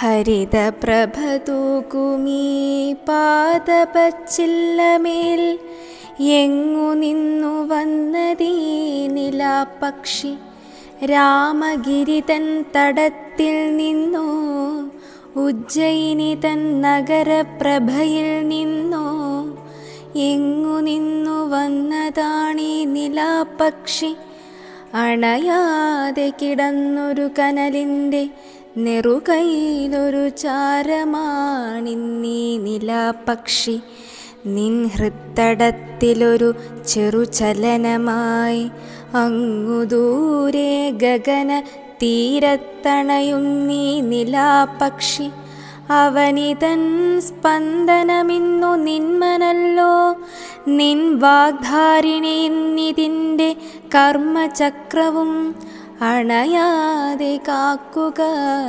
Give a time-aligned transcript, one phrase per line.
[0.00, 5.58] ഹരിതപ്രഭതൂകുമീ പാദപച്ചില്ലമേൽ
[6.20, 10.36] എങ്ങു നിന്നു വന്നതീ നിലാപക്ഷി?
[11.04, 14.56] രാമഗിരിതൻ തടത്തിൽ നിന്നോ
[15.36, 19.06] ഉജ്ജയിനി തൻ നഗരപ്രഭയിൽ നിന്നോ
[20.16, 24.16] എങ്ങു നിന്നു വന്നതാണീ നിലാപക്ഷി?
[24.94, 28.28] അണയാതെ കിടന്നൊരു കനലിന്റെ
[28.84, 33.80] നെറുകയിലൊരു ചാരമാണിന്നീ നിലാപക്ഷി
[34.46, 36.54] നിൻ ഹൃത്തടത്തിലൊരു
[36.88, 38.70] ചെറുചലനമായി
[39.14, 41.62] അങ്ങു ദൂരെ ഗഗന
[42.02, 45.30] തീരത്തണയുന്നീ നിലാപക്ഷി
[45.90, 50.16] അവനിതൻ സ്പന്ദനമിന്നു നിന്മനല്ലോ.
[50.68, 53.56] നിൻ വാഗ്ധാരിണി ഇന്നിതിന്റെ
[53.94, 55.54] കർമ്മചക്രവും
[56.00, 58.22] അണയാതെ കാക്കുക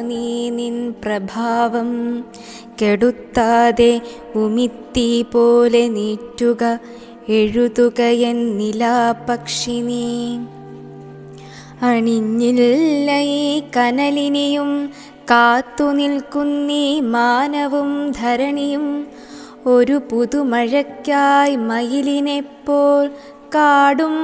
[0.00, 2.24] നീ നിൻ പ്രഭാവം.
[2.82, 4.00] കെടുത്താതെ
[4.36, 6.78] ഉമിത്തി പോലെ നീറ്റുക
[7.28, 10.38] എഴുതുകയൻ നിലാപക്ഷി നീ.
[11.86, 14.90] അണിഞ്ഞില്ല ഈ കനലിനെയും
[15.30, 19.06] കാത്തു നിൽക്കുന്നീ മാനവും ധരണിയും.
[19.66, 23.08] ഒരു പുതുമഴയ്ക്കായി മയിലിനെപ്പോൾ
[23.54, 24.14] കാടും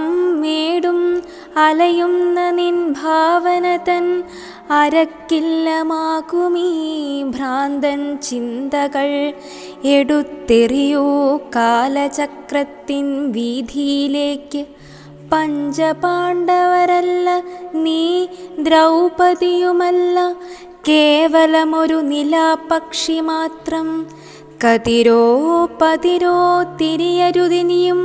[0.41, 1.23] മേടും
[1.57, 4.23] അലയുന്ന നിൻ ഭാവന തൻ
[4.71, 6.69] അരക്കില്ലമാകുമീ
[7.23, 9.35] ഭ്രാന്തൻ ചിന്തകൾ
[9.85, 14.67] എടുത്തെറിയൂ കാലചക്രത്തിൻ വീതിയിലേക്ക്
[15.33, 17.29] പഞ്ചപാണ്ഡവരല്ല
[17.75, 18.27] നീ
[18.59, 20.19] ദ്രൗപതിയുമല്ല
[20.89, 23.87] കേവലമൊരു നിലാപക്ഷി മാത്രം.
[24.65, 25.23] കതിരോ
[25.83, 26.37] പതിരോ
[26.81, 28.03] തിരിയരുതിനിയും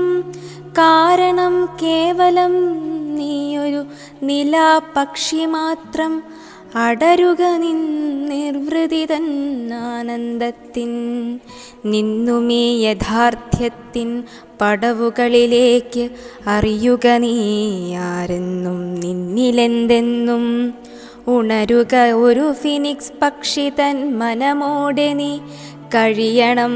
[0.72, 2.53] കാരണം കേവലം
[3.62, 3.86] നീയൊരു
[4.23, 6.23] നിലാപക്ഷി മാത്രം
[6.76, 7.80] അടരുക നിൻ
[8.26, 10.91] നിർവൃതി തന്നാനന്ദത്തിൻ.
[11.85, 14.24] നിന്നുമീ യഥാർത്ഥ്യത്തിൻ
[14.62, 16.09] പടവുകളിലേക്ക്
[16.47, 17.35] അറിയുക നീ
[17.96, 20.74] ആരെന്നും നിന്നിലെന്തെന്നും.
[21.28, 25.40] ഉണരുക ഒരു ഫിനിക്സ് പക്ഷി തൻ മനമോടെ നീ
[25.96, 26.72] കഴിയണം